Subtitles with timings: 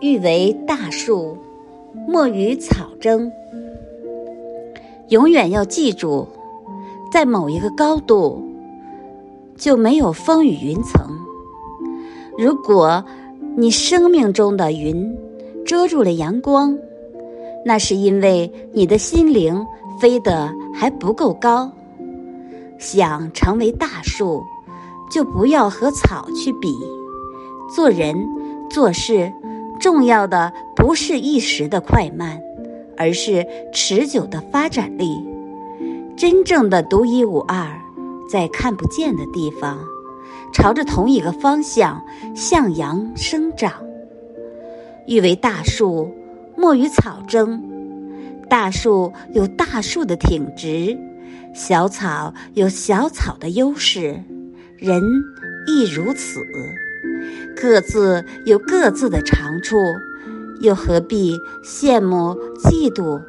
[0.00, 1.36] 欲为大树，
[2.08, 3.30] 莫与草争。
[5.08, 6.26] 永远要记住，
[7.12, 8.42] 在某一个高度
[9.56, 11.02] 就没有风雨云层。
[12.38, 13.04] 如果
[13.56, 15.14] 你生命中的云
[15.66, 16.74] 遮住了阳光，
[17.62, 19.66] 那是因为你的心灵
[20.00, 21.70] 飞得还不够高。
[22.78, 24.42] 想成为大树，
[25.10, 26.74] 就不要和草去比。
[27.74, 28.16] 做人
[28.70, 29.30] 做事。
[29.80, 32.40] 重要的不是一时的快慢，
[32.96, 35.26] 而是持久的发展力。
[36.16, 37.66] 真正的独一无二，
[38.30, 39.78] 在看不见的地方，
[40.52, 42.04] 朝着同一个方向
[42.36, 43.72] 向阳生长。
[45.06, 46.14] 欲为大树，
[46.56, 47.62] 莫与草争。
[48.50, 50.98] 大树有大树的挺直，
[51.54, 54.22] 小草有小草的优势，
[54.76, 55.00] 人
[55.70, 56.46] 亦如此。
[57.54, 59.76] 各自有各自的长处，
[60.60, 63.20] 又何必羡慕、嫉妒、